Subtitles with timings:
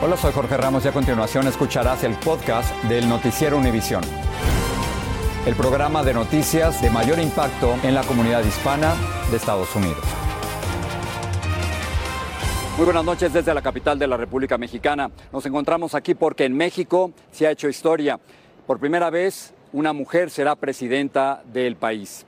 [0.00, 4.00] Hola, soy Jorge Ramos y a continuación escucharás el podcast del Noticiero Univisión.
[5.44, 8.94] El programa de noticias de mayor impacto en la comunidad hispana
[9.28, 9.98] de Estados Unidos.
[12.76, 15.10] Muy buenas noches desde la capital de la República Mexicana.
[15.32, 18.20] Nos encontramos aquí porque en México se ha hecho historia.
[18.68, 22.24] Por primera vez, una mujer será presidenta del país.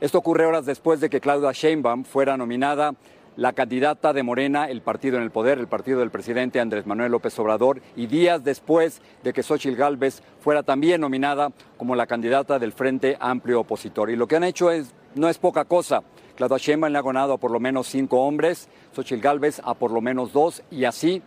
[0.00, 2.94] Esto ocurre horas después de que Claudia Sheinbaum fuera nominada
[3.36, 7.12] la candidata de Morena, el partido en el poder, el partido del presidente Andrés Manuel
[7.12, 12.58] López Obrador, y días después de que Xochitl Gálvez fuera también nominada como la candidata
[12.58, 14.10] del Frente Amplio Opositor.
[14.10, 16.02] Y lo que han hecho es, no es poca cosa.
[16.36, 19.90] Claudia Sheinbaum le ha ganado a por lo menos cinco hombres, Xochitl Gálvez a por
[19.90, 21.22] lo menos dos, y así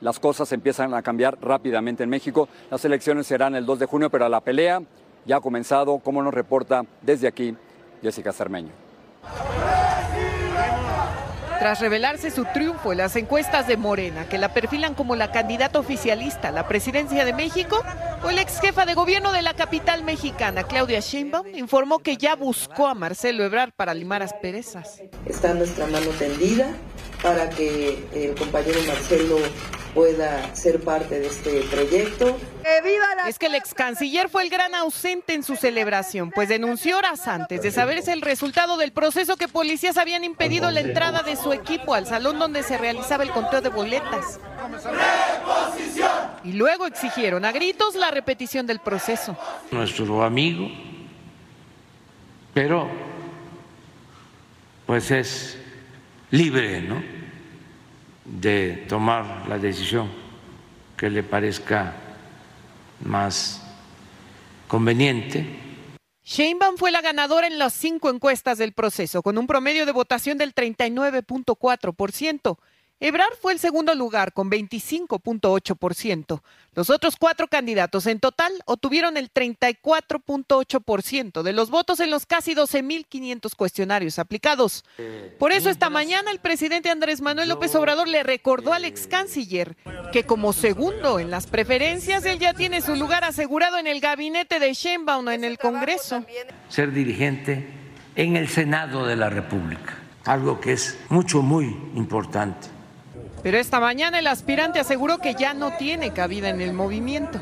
[0.00, 2.48] las cosas empiezan a cambiar rápidamente en México.
[2.70, 4.82] Las elecciones serán el 2 de junio, pero la pelea
[5.24, 7.56] ya ha comenzado, como nos reporta desde aquí
[8.02, 8.70] Jessica Cermeño.
[11.66, 15.80] Tras revelarse su triunfo en las encuestas de Morena, que la perfilan como la candidata
[15.80, 17.82] oficialista a la presidencia de México,
[18.30, 22.86] el ex jefa de gobierno de la capital mexicana, Claudia Sheinbaum, informó que ya buscó
[22.86, 25.02] a Marcelo Ebrard para limar asperezas.
[25.24, 26.68] Está nuestra mano tendida
[27.20, 29.36] para que el compañero Marcelo
[29.96, 32.36] pueda ser parte de este proyecto.
[33.26, 37.26] Es que el ex canciller fue el gran ausente en su celebración, pues denunció horas
[37.26, 41.50] antes de saberse el resultado del proceso que policías habían impedido la entrada de su
[41.54, 44.38] equipo al salón donde se realizaba el conteo de boletas.
[46.44, 49.34] Y luego exigieron a gritos la repetición del proceso.
[49.70, 50.68] Nuestro amigo,
[52.52, 52.90] pero
[54.84, 55.56] pues es
[56.30, 57.15] libre, ¿no?
[58.26, 60.10] De tomar la decisión
[60.96, 61.92] que le parezca
[63.04, 63.62] más
[64.68, 65.46] conveniente.
[66.24, 70.38] Sheinbaum fue la ganadora en las cinco encuestas del proceso, con un promedio de votación
[70.38, 72.58] del 39.4%.
[72.98, 76.40] Ebrard fue el segundo lugar con 25.8%.
[76.74, 82.54] Los otros cuatro candidatos en total obtuvieron el 34.8% de los votos en los casi
[82.54, 84.82] 12.500 cuestionarios aplicados.
[85.38, 89.76] Por eso esta mañana el presidente Andrés Manuel López Obrador le recordó al ex canciller
[90.10, 94.58] que como segundo en las preferencias él ya tiene su lugar asegurado en el gabinete
[94.58, 96.24] de Sheinbaum en el Congreso.
[96.70, 97.68] Ser dirigente
[98.14, 102.74] en el Senado de la República, algo que es mucho, muy importante
[103.46, 107.40] pero esta mañana el aspirante aseguró que ya no tiene cabida en el movimiento.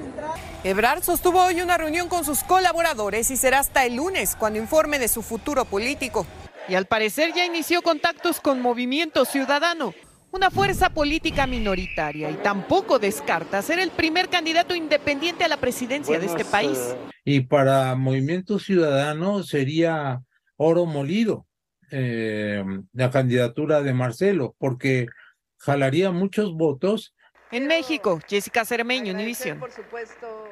[0.63, 4.99] Ebrard sostuvo hoy una reunión con sus colaboradores y será hasta el lunes cuando informe
[4.99, 6.27] de su futuro político.
[6.69, 9.95] Y al parecer ya inició contactos con Movimiento Ciudadano,
[10.31, 16.19] una fuerza política minoritaria, y tampoco descarta ser el primer candidato independiente a la presidencia
[16.19, 16.95] de este país.
[17.25, 20.21] Y para Movimiento Ciudadano sería
[20.59, 21.47] oro molido
[21.91, 25.07] eh, la candidatura de Marcelo, porque
[25.65, 27.15] jalaría muchos votos.
[27.51, 29.59] En México, Jessica Cermeño, Univisión.
[29.61, 30.49] Por supuesto.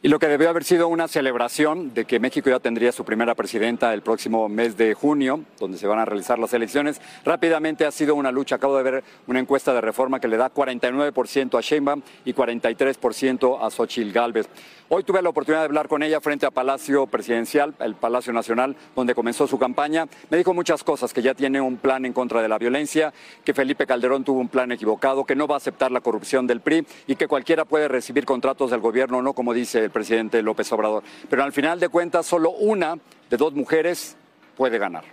[0.00, 3.34] Y lo que debió haber sido una celebración de que México ya tendría su primera
[3.34, 7.90] presidenta el próximo mes de junio, donde se van a realizar las elecciones, rápidamente ha
[7.90, 8.54] sido una lucha.
[8.54, 13.58] Acabo de ver una encuesta de reforma que le da 49% a Sheinbaum y 43%
[13.60, 14.48] a Xochitl Gálvez.
[14.90, 18.74] Hoy tuve la oportunidad de hablar con ella frente a Palacio Presidencial, el Palacio Nacional,
[18.96, 20.06] donde comenzó su campaña.
[20.30, 23.12] Me dijo muchas cosas, que ya tiene un plan en contra de la violencia,
[23.44, 26.60] que Felipe Calderón tuvo un plan equivocado, que no va a aceptar la corrupción del
[26.60, 30.70] PRI y que cualquiera puede recibir contratos del gobierno, no como dice el presidente López
[30.72, 31.02] Obrador.
[31.28, 32.96] Pero al final de cuentas, solo una
[33.30, 34.16] de dos mujeres
[34.56, 35.04] puede ganar.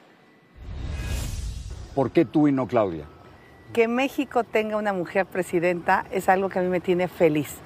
[1.96, 3.06] ¿Por qué tú y no Claudia?
[3.74, 7.58] Que México tenga una mujer presidenta es algo que a mí me tiene feliz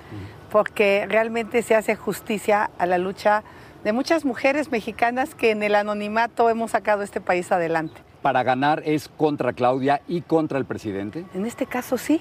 [0.50, 3.44] porque realmente se hace justicia a la lucha
[3.84, 8.02] de muchas mujeres mexicanas que en el anonimato hemos sacado este país adelante.
[8.22, 11.26] ¿Para ganar es contra Claudia y contra el presidente?
[11.34, 12.20] En este caso sí.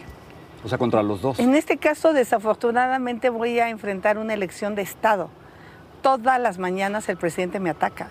[0.64, 1.38] O sea, contra los dos.
[1.38, 5.30] En este caso, desafortunadamente, voy a enfrentar una elección de Estado.
[6.02, 8.08] Todas las mañanas el presidente me ataca.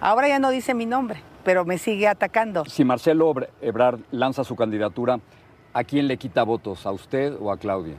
[0.00, 2.64] Ahora ya no dice mi nombre, pero me sigue atacando.
[2.66, 5.20] Si Marcelo Ebrard lanza su candidatura,
[5.72, 6.86] ¿a quién le quita votos?
[6.86, 7.96] ¿A usted o a Claudia?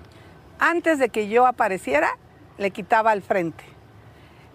[0.61, 2.17] antes de que yo apareciera,
[2.59, 3.63] le quitaba al frente,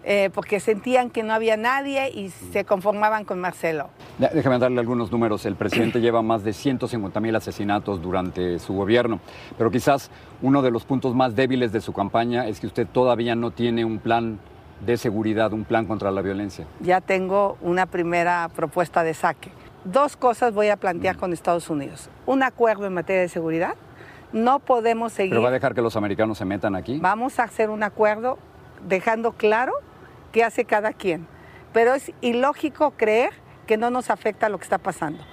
[0.09, 3.89] eh, porque sentían que no había nadie y se conformaban con Marcelo.
[4.17, 5.45] Déjame darle algunos números.
[5.45, 9.19] El presidente lleva más de 150 mil asesinatos durante su gobierno,
[9.57, 10.09] pero quizás
[10.41, 13.83] uno de los puntos más débiles de su campaña es que usted todavía no tiene
[13.83, 14.39] un plan
[14.79, 16.65] de seguridad, un plan contra la violencia.
[16.79, 19.51] Ya tengo una primera propuesta de saque.
[19.83, 22.09] Dos cosas voy a plantear con Estados Unidos.
[22.25, 23.75] Un acuerdo en materia de seguridad
[24.31, 25.31] no podemos seguir.
[25.31, 26.97] ¿Pero va a dejar que los americanos se metan aquí?
[27.01, 28.37] Vamos a hacer un acuerdo
[28.87, 29.73] dejando claro
[30.31, 31.27] qué hace cada quien.
[31.73, 33.31] Pero es ilógico creer
[33.65, 35.23] que no nos afecta lo que está pasando.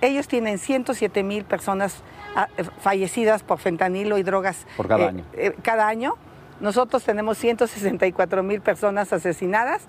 [0.00, 2.02] ellos tienen 107 mil personas
[2.36, 5.24] ah, eh, fallecidas por fentanilo y drogas por cada, año.
[5.62, 6.14] cada año.
[6.60, 9.88] Nosotros tenemos 164 mil personas asesinadas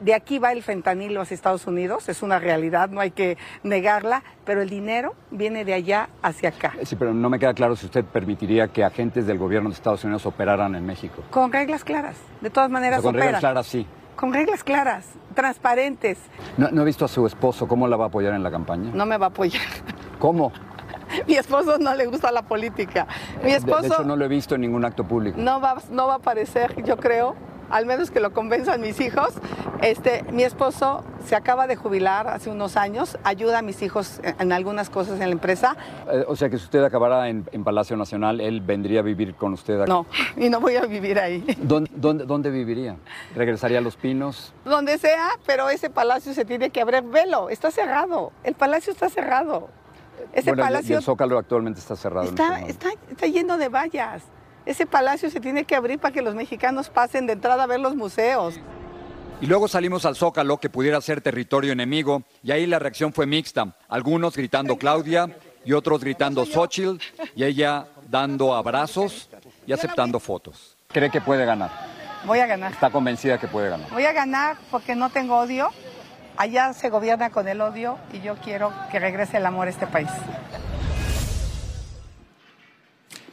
[0.00, 4.22] de aquí va el fentanilo hacia Estados Unidos, es una realidad, no hay que negarla,
[4.44, 6.74] pero el dinero viene de allá hacia acá.
[6.84, 10.04] Sí, pero no me queda claro si usted permitiría que agentes del gobierno de Estados
[10.04, 11.22] Unidos operaran en México.
[11.30, 13.02] Con reglas claras, de todas maneras.
[13.02, 13.86] con reglas claras, sí.
[14.16, 16.18] Con reglas claras, transparentes.
[16.56, 18.90] No, no he visto a su esposo, ¿cómo la va a apoyar en la campaña?
[18.94, 19.62] No me va a apoyar.
[20.18, 20.52] ¿Cómo?
[21.26, 23.06] Mi esposo no le gusta la política.
[23.44, 23.82] Mi esposo.
[23.82, 25.38] De, hecho, no lo he visto en ningún acto público.
[25.38, 27.36] No va, no va a aparecer, yo creo
[27.70, 29.34] al menos que lo convenzan mis hijos.
[29.82, 34.52] Este, mi esposo se acaba de jubilar hace unos años, ayuda a mis hijos en,
[34.52, 35.76] algunas cosas en la empresa.
[36.10, 39.52] Eh, o sea que si usted acabara en, Palacio Nacional, él vendría a vivir con
[39.52, 39.90] usted aquí.
[39.90, 41.44] No, y no voy a vivir ahí.
[41.58, 41.90] ¿Dónde,
[42.24, 42.96] dónde, viviría?
[43.34, 44.52] ¿Regresaría a Los Pinos?
[44.64, 49.08] Donde sea, pero ese palacio se tiene que abrir velo, está cerrado, el palacio está
[49.08, 49.68] cerrado.
[50.32, 50.98] Ese palacio...
[50.98, 52.28] el Zócalo actualmente está cerrado.
[52.28, 54.22] Está, está, está lleno de vallas.
[54.66, 57.78] Ese palacio se tiene que abrir para que los mexicanos pasen de entrada a ver
[57.78, 58.60] los museos.
[59.40, 63.26] Y luego salimos al Zócalo, que pudiera ser territorio enemigo, y ahí la reacción fue
[63.26, 63.76] mixta.
[63.88, 65.28] Algunos gritando Claudia
[65.64, 67.00] y otros gritando Xochitl,
[67.36, 69.28] y ella dando abrazos
[69.66, 70.76] y aceptando fotos.
[70.88, 71.70] ¿Cree que puede ganar?
[72.24, 72.72] Voy a ganar.
[72.72, 73.88] ¿Está convencida que puede ganar?
[73.90, 75.70] Voy a ganar porque no tengo odio.
[76.36, 79.86] Allá se gobierna con el odio y yo quiero que regrese el amor a este
[79.86, 80.10] país.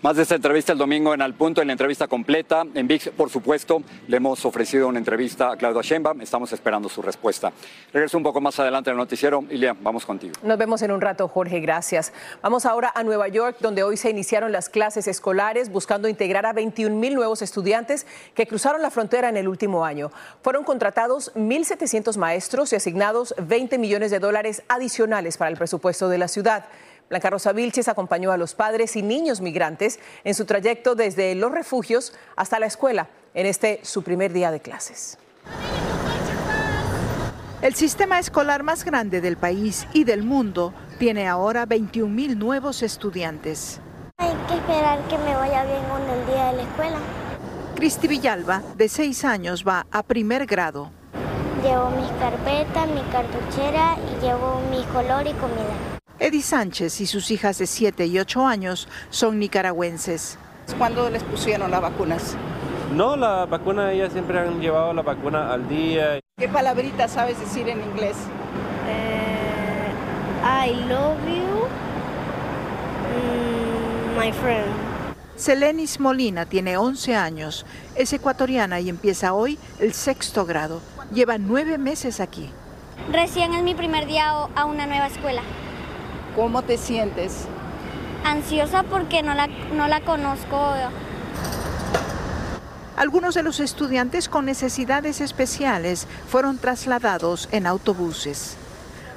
[0.03, 2.65] Más de esta entrevista el domingo en Al Punto, en la entrevista completa.
[2.73, 6.19] En VIX, por supuesto, le hemos ofrecido una entrevista a Claudia Sheinbaum.
[6.19, 7.53] Estamos esperando su respuesta.
[7.93, 9.45] Regreso un poco más adelante el noticiero.
[9.49, 10.33] Ilia, vamos contigo.
[10.43, 11.61] Nos vemos en un rato, Jorge.
[11.61, 12.11] Gracias.
[12.41, 16.51] Vamos ahora a Nueva York, donde hoy se iniciaron las clases escolares buscando integrar a
[16.51, 20.11] 21 mil nuevos estudiantes que cruzaron la frontera en el último año.
[20.41, 26.17] Fueron contratados 1.700 maestros y asignados 20 millones de dólares adicionales para el presupuesto de
[26.17, 26.65] la ciudad.
[27.13, 31.51] Blanca Rosa Vilches acompañó a los padres y niños migrantes en su trayecto desde los
[31.51, 35.19] refugios hasta la escuela en este su primer día de clases.
[37.61, 42.81] El sistema escolar más grande del país y del mundo tiene ahora 21 mil nuevos
[42.81, 43.79] estudiantes.
[44.17, 46.97] Hay que esperar que me vaya bien con el día de la escuela.
[47.75, 50.89] Cristi Villalba, de 6 años, va a primer grado.
[51.61, 55.92] Llevo mis carpetas, mi cartuchera y llevo mi color y comida.
[56.23, 60.37] Eddie Sánchez y sus hijas de 7 y 8 años son nicaragüenses.
[60.77, 62.37] ¿Cuándo les pusieron las vacunas?
[62.95, 66.21] No, la vacuna, ellas siempre han llevado la vacuna al día.
[66.37, 68.15] ¿Qué palabrita sabes decir en inglés?
[68.87, 71.67] Eh, I love you,
[73.11, 74.71] mm, my friend.
[75.35, 77.65] Selenis Molina tiene 11 años,
[77.95, 80.79] es ecuatoriana y empieza hoy el sexto grado.
[81.13, 82.49] Lleva nueve meses aquí.
[83.11, 85.41] Recién es mi primer día a una nueva escuela.
[86.35, 87.45] ¿Cómo te sientes?
[88.23, 90.73] Ansiosa porque no la, no la conozco.
[92.95, 98.57] Algunos de los estudiantes con necesidades especiales fueron trasladados en autobuses.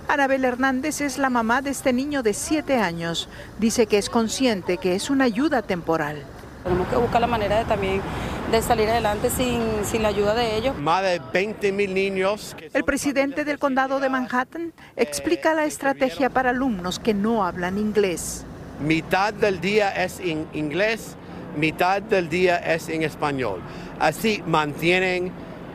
[0.08, 3.28] Anabel Hernández es la mamá de este niño de 7 años.
[3.58, 6.22] Dice que es consciente que es una ayuda temporal.
[6.64, 8.02] Tenemos que buscar la manera de también
[8.50, 10.78] de salir adelante sin, sin la ayuda de ellos.
[10.78, 12.56] Más de 20 mil niños.
[12.72, 18.44] El presidente del condado de Manhattan explica la estrategia para alumnos que no hablan inglés.
[18.81, 21.16] Mitad del día es en inglés,
[21.56, 23.61] mitad del día es en español.
[23.99, 25.32] Así mantienen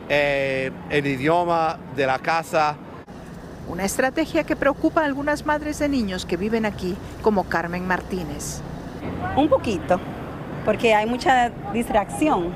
[0.08, 2.76] eh, el idioma de la casa.
[3.68, 8.60] Una estrategia que preocupa a algunas madres de niños que viven aquí, como Carmen Martínez.
[9.36, 9.98] Un poquito,
[10.64, 12.52] porque hay mucha distracción,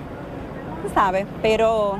[0.94, 1.26] ¿sabe?
[1.42, 1.98] Pero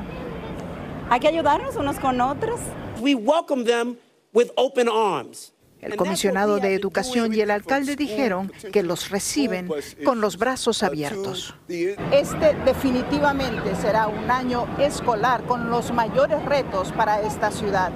[1.09, 2.59] hay que ayudarnos unos con otros.
[2.99, 3.97] We welcome them
[4.33, 5.53] with open arms.
[5.79, 9.69] El comisionado de Educación y el alcalde dijeron que los reciben
[10.03, 11.55] con los brazos abiertos.
[11.67, 17.91] Este definitivamente será un año escolar con los mayores retos para esta ciudad.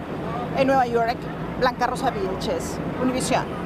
[0.58, 1.18] En Nueva York,
[1.60, 3.61] Blanca Rosa Vilches, Univisión.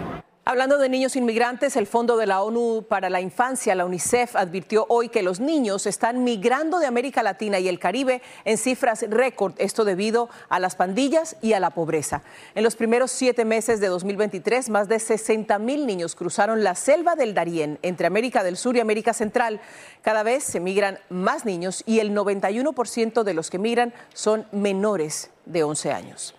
[0.48, 4.86] Hablando de niños inmigrantes, el Fondo de la ONU para la Infancia, la UNICEF, advirtió
[4.90, 9.56] hoy que los niños están migrando de América Latina y el Caribe en cifras récord,
[9.58, 12.22] esto debido a las pandillas y a la pobreza.
[12.54, 17.16] En los primeros siete meses de 2023, más de 60 mil niños cruzaron la selva
[17.16, 19.60] del Darién entre América del Sur y América Central.
[20.04, 25.32] Cada vez se migran más niños y el 91% de los que migran son menores
[25.48, 26.36] de 11 años.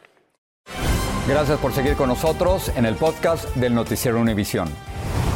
[1.28, 4.68] Gracias por seguir con nosotros en el podcast del Noticiero Univisión.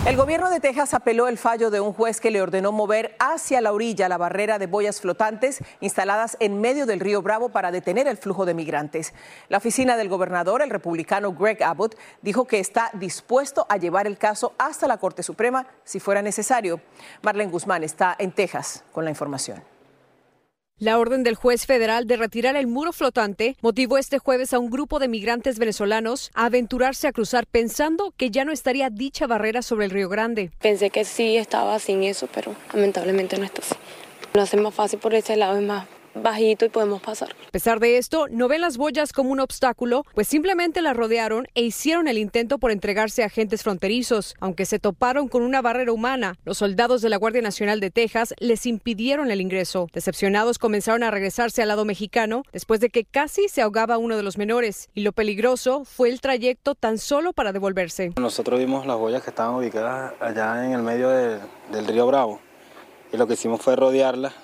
[0.06, 3.60] El gobierno de Texas apeló el fallo de un juez que le ordenó mover hacia
[3.60, 8.06] la orilla la barrera de boyas flotantes instaladas en medio del río Bravo para detener
[8.06, 9.12] el flujo de migrantes.
[9.48, 14.16] La oficina del gobernador, el republicano Greg Abbott, dijo que está dispuesto a llevar el
[14.16, 16.80] caso hasta la Corte Suprema si fuera necesario.
[17.22, 19.60] Marlene Guzmán está en Texas con la información.
[20.80, 24.70] La orden del juez federal de retirar el muro flotante motivó este jueves a un
[24.70, 29.60] grupo de migrantes venezolanos a aventurarse a cruzar pensando que ya no estaría dicha barrera
[29.60, 30.50] sobre el Río Grande.
[30.62, 33.74] Pensé que sí estaba sin eso, pero lamentablemente no está así.
[34.32, 37.30] Lo hace más fácil por ese lado, es más bajito y podemos pasar.
[37.48, 41.46] A pesar de esto, no ven las boyas como un obstáculo, pues simplemente las rodearon
[41.54, 44.34] e hicieron el intento por entregarse a agentes fronterizos.
[44.40, 48.34] Aunque se toparon con una barrera humana, los soldados de la Guardia Nacional de Texas
[48.38, 49.88] les impidieron el ingreso.
[49.92, 54.22] Decepcionados comenzaron a regresarse al lado mexicano después de que casi se ahogaba uno de
[54.22, 54.88] los menores.
[54.94, 58.12] Y lo peligroso fue el trayecto tan solo para devolverse.
[58.16, 62.40] Nosotros vimos las boyas que estaban ubicadas allá en el medio del río Bravo
[63.12, 64.34] y lo que hicimos fue rodearlas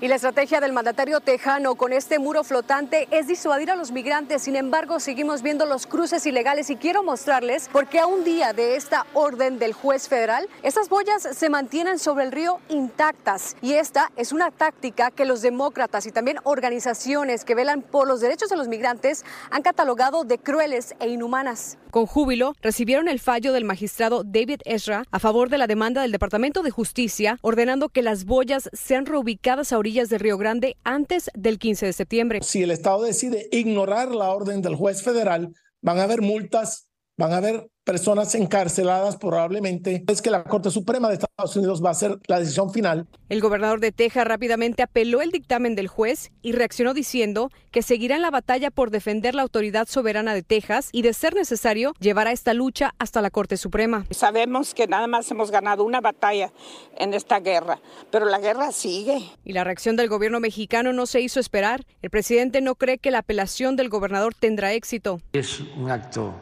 [0.00, 4.42] y la estrategia del mandatario tejano con este muro flotante es disuadir a los migrantes.
[4.42, 8.76] Sin embargo, seguimos viendo los cruces ilegales y quiero mostrarles porque a un día de
[8.76, 13.56] esta orden del juez federal, estas boyas se mantienen sobre el río intactas.
[13.60, 18.20] Y esta es una táctica que los demócratas y también organizaciones que velan por los
[18.20, 21.76] derechos de los migrantes han catalogado de crueles e inhumanas.
[21.90, 26.12] Con júbilo, recibieron el fallo del magistrado David Ezra a favor de la demanda del
[26.12, 31.30] Departamento de Justicia, ordenando que las boyas sean reubicadas a orillas del Río Grande antes
[31.34, 32.40] del 15 de septiembre.
[32.42, 36.88] Si el Estado decide ignorar la orden del juez federal, van a haber multas,
[37.20, 40.04] van a haber personas encarceladas probablemente.
[40.08, 43.06] Es que la Corte Suprema de Estados Unidos va a hacer la decisión final.
[43.28, 48.16] El gobernador de Texas rápidamente apeló el dictamen del juez y reaccionó diciendo que seguirá
[48.16, 52.32] en la batalla por defender la autoridad soberana de Texas y, de ser necesario, llevará
[52.32, 54.06] esta lucha hasta la Corte Suprema.
[54.10, 56.52] Sabemos que nada más hemos ganado una batalla
[56.96, 59.20] en esta guerra, pero la guerra sigue.
[59.44, 61.84] Y la reacción del gobierno mexicano no se hizo esperar.
[62.00, 65.20] El presidente no cree que la apelación del gobernador tendrá éxito.
[65.32, 66.34] Es un acto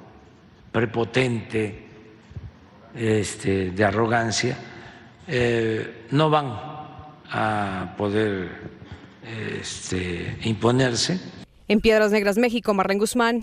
[0.79, 1.75] prepotente,
[2.95, 4.57] este, de arrogancia,
[5.27, 6.47] eh, no van
[7.31, 8.49] a poder
[9.61, 11.19] este, imponerse.
[11.67, 13.43] En Piedras Negras, México, Marlene Guzmán,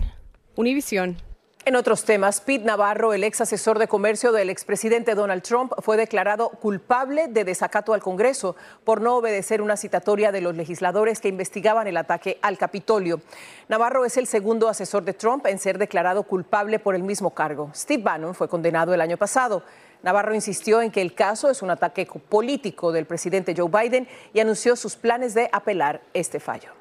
[0.54, 1.18] Univisión.
[1.66, 5.96] En otros temas, Pete Navarro, el ex asesor de comercio del expresidente Donald Trump, fue
[5.96, 8.54] declarado culpable de desacato al Congreso
[8.84, 13.20] por no obedecer una citatoria de los legisladores que investigaban el ataque al Capitolio.
[13.66, 17.72] Navarro es el segundo asesor de Trump en ser declarado culpable por el mismo cargo.
[17.74, 19.64] Steve Bannon fue condenado el año pasado.
[20.04, 24.38] Navarro insistió en que el caso es un ataque político del presidente Joe Biden y
[24.38, 26.75] anunció sus planes de apelar este fallo.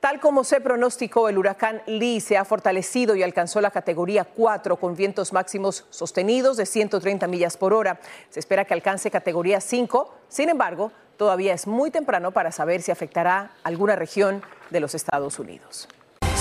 [0.00, 4.76] Tal como se pronosticó, el huracán Lee se ha fortalecido y alcanzó la categoría 4
[4.76, 8.00] con vientos máximos sostenidos de 130 millas por hora.
[8.30, 10.14] Se espera que alcance categoría 5.
[10.28, 15.38] Sin embargo, todavía es muy temprano para saber si afectará alguna región de los Estados
[15.38, 15.86] Unidos.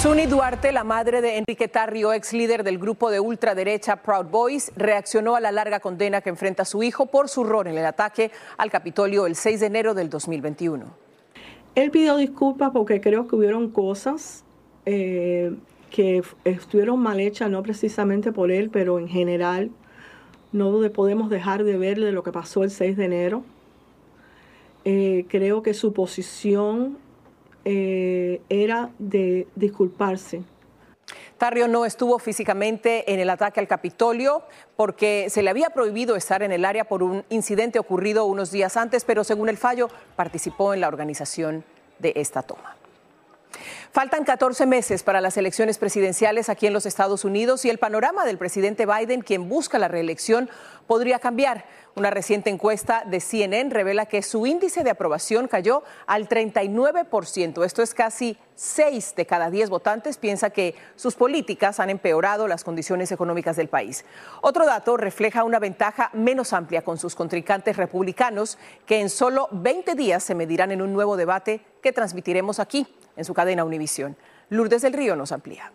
[0.02, 4.72] Suni Duarte, la madre de Enrique Tarrio, ex líder del grupo de ultraderecha Proud Boys,
[4.78, 8.32] reaccionó a la larga condena que enfrenta su hijo por su rol en el ataque
[8.58, 11.09] al Capitolio el 6 de enero del 2021.
[11.76, 14.44] Él pidió disculpas porque creo que hubieron cosas
[14.86, 15.54] eh,
[15.92, 19.72] que estuvieron mal hechas, no precisamente por él, pero en general.
[20.52, 23.44] No podemos dejar de ver de lo que pasó el 6 de enero.
[24.84, 26.98] Eh, creo que su posición
[27.66, 30.42] eh, era de disculparse.
[31.40, 34.44] Tarrio no estuvo físicamente en el ataque al Capitolio
[34.76, 38.78] porque se le había prohibido estar en el área por un incidente ocurrido unos días
[38.78, 41.64] antes, pero según el fallo participó en la organización
[41.98, 42.79] de esta toma.
[43.92, 48.24] Faltan 14 meses para las elecciones presidenciales aquí en los Estados Unidos y el panorama
[48.24, 50.50] del presidente Biden, quien busca la reelección,
[50.86, 51.66] podría cambiar.
[51.96, 57.66] Una reciente encuesta de CNN revela que su índice de aprobación cayó al 39%.
[57.66, 62.64] Esto es casi 6 de cada 10 votantes piensa que sus políticas han empeorado las
[62.64, 64.06] condiciones económicas del país.
[64.42, 69.96] Otro dato refleja una ventaja menos amplia con sus contrincantes republicanos que en solo 20
[69.96, 72.88] días se medirán en un nuevo debate que transmitiremos aquí
[73.20, 74.18] en su cadena Univisión.
[74.50, 75.72] Lourdes del Río nos amplía.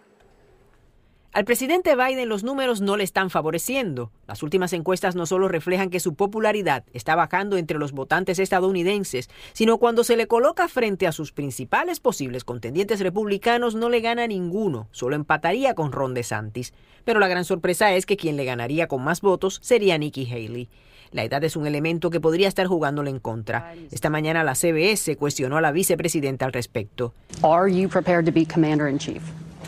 [1.35, 4.13] Al presidente Biden los números no le están favoreciendo.
[4.29, 9.29] Las últimas encuestas no solo reflejan que su popularidad está bajando entre los votantes estadounidenses,
[9.53, 14.29] sino cuando se le coloca frente a sus principales posibles contendientes republicanos no le gana
[14.29, 16.73] ninguno, solo empataría con Ron DeSantis.
[17.05, 20.69] Pero la gran sorpresa es que quien le ganaría con más votos sería Nikki Haley.
[21.15, 23.73] La edad es un elemento que podría estar jugándole en contra.
[23.93, 27.15] Esta mañana la CBS cuestionó a la vicepresidenta al respecto.
[27.41, 29.23] Are you prepared to be commander in chief?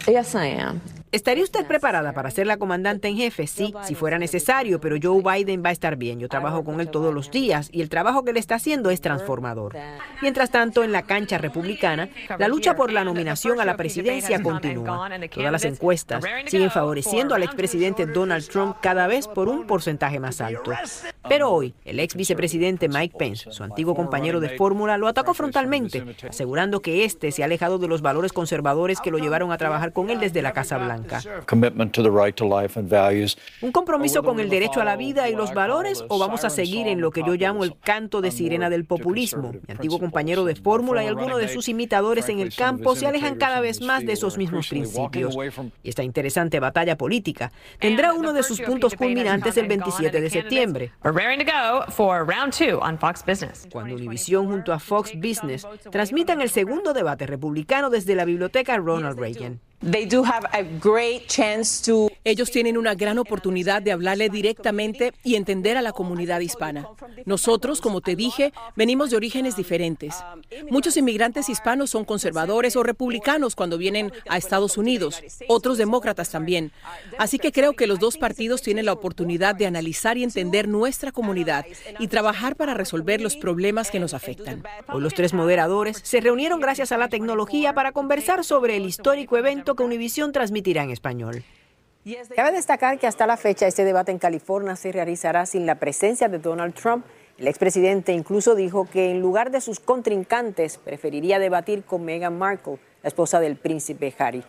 [0.09, 0.81] Yes, I am.
[1.17, 3.47] ¿Estaría usted preparada para ser la comandante en jefe?
[3.47, 6.21] Sí, si fuera necesario, pero Joe Biden va a estar bien.
[6.21, 9.01] Yo trabajo con él todos los días y el trabajo que le está haciendo es
[9.01, 9.75] transformador.
[10.21, 15.09] Mientras tanto, en la cancha republicana, la lucha por la nominación a la presidencia continúa.
[15.33, 20.43] Todas las encuestas siguen favoreciendo al expresidente Donald Trump cada vez por un porcentaje más
[20.43, 20.73] alto.
[21.31, 26.05] Pero hoy, el ex vicepresidente Mike Pence, su antiguo compañero de fórmula, lo atacó frontalmente,
[26.29, 29.95] asegurando que este se ha alejado de los valores conservadores que lo llevaron a trabajar
[29.95, 31.06] con él desde la Casa Blanca.
[33.61, 36.87] ¿Un compromiso con el derecho a la vida y los valores o vamos a seguir
[36.87, 39.53] en lo que yo llamo el canto de sirena del populismo?
[39.53, 43.37] Mi antiguo compañero de fórmula y algunos de sus imitadores en el campo se alejan
[43.37, 45.37] cada vez más de esos mismos principios.
[45.83, 50.93] Y esta interesante batalla política tendrá uno de sus puntos culminantes el 27 de septiembre.
[53.73, 59.19] Cuando Univision junto a Fox Business transmitan el segundo debate republicano desde la biblioteca Ronald
[59.19, 59.61] Reagan.
[62.25, 66.89] Ellos tienen una gran oportunidad de hablarle directamente y entender a la comunidad hispana.
[67.25, 70.17] Nosotros, como te dije, venimos de orígenes diferentes.
[70.71, 76.73] Muchos inmigrantes hispanos son conservadores o republicanos cuando vienen a Estados Unidos, otros demócratas también.
[77.17, 81.13] Así que creo que los dos partidos tienen la oportunidad de analizar y entender nuestra
[81.13, 81.65] comunidad
[82.01, 84.65] y trabajar para resolver los problemas que nos afectan.
[84.89, 89.37] Hoy los tres moderadores se reunieron gracias a la tecnología para conversar sobre el histórico
[89.37, 91.45] evento que Univisión transmitirá en español.
[92.37, 96.29] Cabe destacar que hasta la fecha este debate en California se realizará sin la presencia
[96.29, 97.05] de Donald Trump.
[97.37, 102.79] El expresidente incluso dijo que en lugar de sus contrincantes preferiría debatir con Meghan Markle,
[103.03, 104.45] la esposa del príncipe Harry.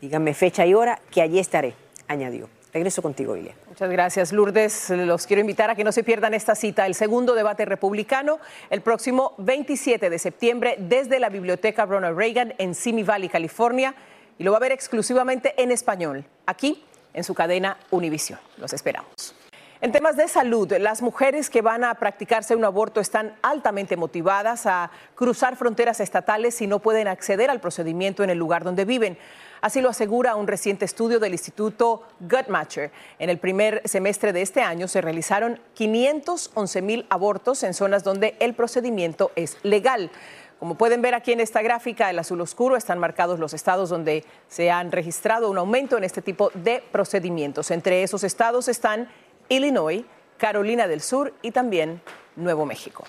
[0.00, 1.74] Díganme fecha y hora que allí estaré,
[2.08, 2.48] añadió.
[2.72, 3.54] Regreso contigo, Ilia.
[3.68, 4.90] Muchas gracias, Lourdes.
[4.90, 8.82] Los quiero invitar a que no se pierdan esta cita, el segundo debate republicano, el
[8.82, 13.94] próximo 27 de septiembre desde la Biblioteca Ronald Reagan en Simi Valley, California
[14.38, 18.38] y lo va a ver exclusivamente en español, aquí en su cadena Univisión.
[18.56, 19.34] Los esperamos.
[19.80, 24.66] En temas de salud, las mujeres que van a practicarse un aborto están altamente motivadas
[24.66, 29.16] a cruzar fronteras estatales si no pueden acceder al procedimiento en el lugar donde viven.
[29.60, 32.90] Así lo asegura un reciente estudio del Instituto Guttmacher.
[33.20, 38.34] En el primer semestre de este año se realizaron 511 mil abortos en zonas donde
[38.40, 40.10] el procedimiento es legal.
[40.58, 44.24] Como pueden ver aquí en esta gráfica, el azul oscuro están marcados los estados donde
[44.48, 47.70] se han registrado un aumento en este tipo de procedimientos.
[47.70, 49.08] Entre esos estados están
[49.48, 50.04] Illinois,
[50.36, 52.02] Carolina del Sur y también
[52.34, 53.04] Nuevo México.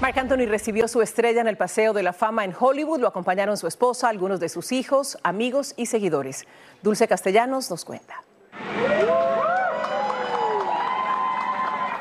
[0.00, 3.00] Mark Anthony recibió su estrella en el Paseo de la Fama en Hollywood.
[3.00, 6.44] Lo acompañaron su esposa, algunos de sus hijos, amigos y seguidores.
[6.82, 8.22] Dulce Castellanos nos cuenta.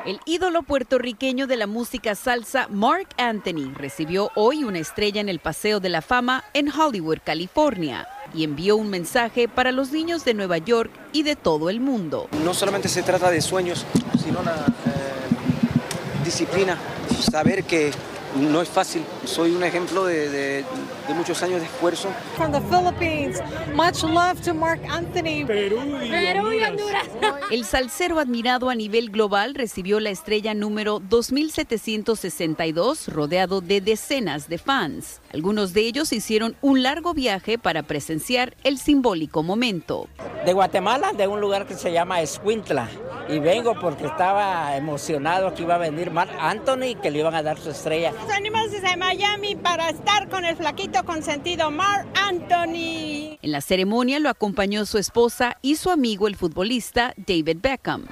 [0.05, 5.39] El ídolo puertorriqueño de la música salsa, Mark Anthony, recibió hoy una estrella en el
[5.39, 10.33] Paseo de la Fama en Hollywood, California, y envió un mensaje para los niños de
[10.33, 12.27] Nueva York y de todo el mundo.
[12.43, 13.85] No solamente se trata de sueños,
[14.21, 16.77] sino la eh, disciplina,
[17.31, 17.91] saber que
[18.35, 19.03] no es fácil.
[19.25, 20.65] Soy un ejemplo de, de,
[21.07, 22.09] de muchos años de esfuerzo.
[22.35, 23.41] From the Philippines,
[23.73, 25.45] much love to Mark Anthony.
[25.45, 27.07] Perú y, Perú y Honduras.
[27.51, 34.57] El salsero admirado a nivel global recibió la estrella número 2762, rodeado de decenas de
[34.57, 35.19] fans.
[35.33, 40.07] Algunos de ellos hicieron un largo viaje para presenciar el simbólico momento.
[40.45, 42.87] De Guatemala, de un lugar que se llama Escuintla.
[43.27, 47.33] Y vengo porque estaba emocionado que iba a venir Mark Anthony y que le iban
[47.33, 48.13] a dar su estrella.
[48.27, 53.39] Venimos desde Miami para estar con el flaquito consentido Mark Anthony.
[53.41, 58.05] En la ceremonia lo acompañó su esposa y su amigo el futbolista David Beckham.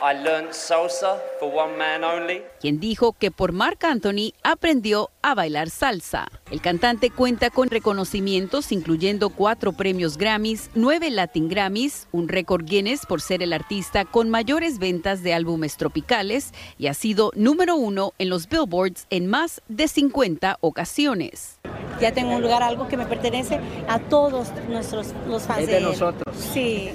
[0.00, 2.42] I learned salsa for one man only.
[2.60, 6.28] Quien dijo que por Mark Anthony aprendió a bailar salsa.
[6.52, 13.06] El cantante cuenta con reconocimientos incluyendo cuatro premios Grammys, nueve Latin Grammys, un récord Guinness
[13.06, 18.12] por ser el artista con mayores ventas de álbumes tropicales y ha sido número uno
[18.18, 21.58] en los billboards en más de 50 ocasiones.
[22.00, 23.58] Ya tengo un lugar, algo que me pertenece
[23.88, 26.36] a todos nuestros los fans es de nosotros.
[26.36, 26.92] Sí.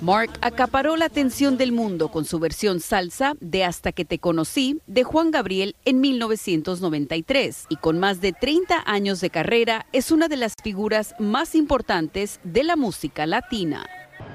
[0.00, 4.80] Mark acaparó la atención del mundo con su versión salsa de Hasta que te conocí
[4.86, 10.28] de Juan Gabriel en 1993 y con más de 30 años de carrera es una
[10.28, 13.86] de las figuras más importantes de la música latina.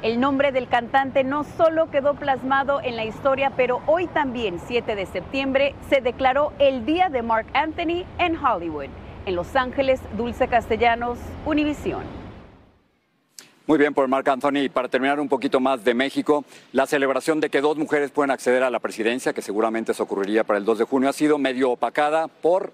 [0.01, 4.95] El nombre del cantante no solo quedó plasmado en la historia, pero hoy también, 7
[4.95, 8.89] de septiembre, se declaró el Día de Mark Anthony en Hollywood.
[9.25, 12.28] En Los Ángeles, Dulce Castellanos, Univisión.
[13.69, 14.63] Muy bien por Marc Anthony.
[14.63, 18.31] Y para terminar un poquito más de México, la celebración de que dos mujeres pueden
[18.31, 21.37] acceder a la presidencia, que seguramente se ocurriría para el 2 de junio, ha sido
[21.37, 22.73] medio opacada por,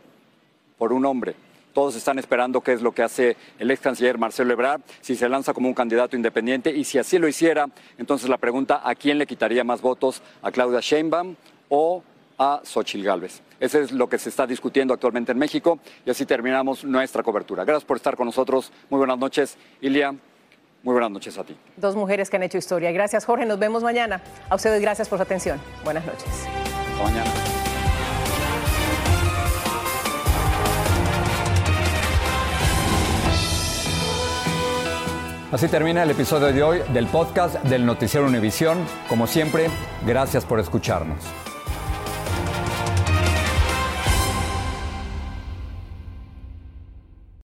[0.77, 1.35] por un hombre.
[1.73, 5.27] Todos están esperando qué es lo que hace el ex canciller Marcelo Ebrard, si se
[5.27, 9.17] lanza como un candidato independiente y si así lo hiciera, entonces la pregunta, ¿a quién
[9.17, 10.21] le quitaría más votos?
[10.41, 11.35] ¿A Claudia Sheinbaum
[11.67, 12.03] o
[12.37, 13.41] a Xochitl Gálvez?
[13.59, 17.65] Eso es lo que se está discutiendo actualmente en México y así terminamos nuestra cobertura.
[17.65, 18.71] Gracias por estar con nosotros.
[18.89, 20.15] Muy buenas noches, Ilia.
[20.85, 21.57] Muy buenas noches a ti.
[21.77, 22.91] Dos mujeres que han hecho historia.
[22.91, 23.43] Gracias, Jorge.
[23.47, 24.21] Nos vemos mañana.
[24.47, 25.59] A ustedes gracias por su atención.
[25.83, 26.29] Buenas noches.
[26.29, 27.31] Hasta mañana.
[35.51, 38.77] Así termina el episodio de hoy del podcast del Noticiero Univisión.
[39.09, 39.69] Como siempre,
[40.05, 41.17] gracias por escucharnos.